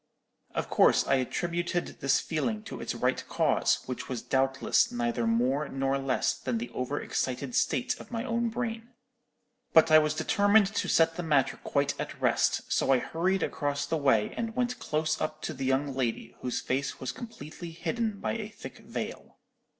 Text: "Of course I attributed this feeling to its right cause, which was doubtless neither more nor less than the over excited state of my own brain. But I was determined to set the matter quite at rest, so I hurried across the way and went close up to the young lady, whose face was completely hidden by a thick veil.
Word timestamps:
"Of 0.55 0.67
course 0.67 1.05
I 1.05 1.17
attributed 1.17 1.99
this 2.01 2.19
feeling 2.19 2.63
to 2.63 2.81
its 2.81 2.95
right 2.95 3.23
cause, 3.29 3.83
which 3.85 4.09
was 4.09 4.23
doubtless 4.23 4.91
neither 4.91 5.27
more 5.27 5.69
nor 5.69 5.99
less 5.99 6.33
than 6.33 6.57
the 6.57 6.71
over 6.71 6.99
excited 6.99 7.53
state 7.53 7.99
of 7.99 8.09
my 8.09 8.23
own 8.23 8.49
brain. 8.49 8.93
But 9.73 9.91
I 9.91 9.99
was 9.99 10.15
determined 10.15 10.73
to 10.73 10.87
set 10.89 11.17
the 11.17 11.21
matter 11.21 11.57
quite 11.57 11.93
at 11.99 12.19
rest, 12.19 12.61
so 12.73 12.89
I 12.91 12.97
hurried 12.97 13.43
across 13.43 13.85
the 13.85 13.97
way 13.97 14.33
and 14.35 14.55
went 14.55 14.79
close 14.79 15.21
up 15.21 15.39
to 15.43 15.53
the 15.53 15.65
young 15.65 15.93
lady, 15.93 16.35
whose 16.41 16.61
face 16.61 16.99
was 16.99 17.11
completely 17.11 17.69
hidden 17.69 18.19
by 18.19 18.33
a 18.33 18.49
thick 18.49 18.79
veil. 18.79 19.37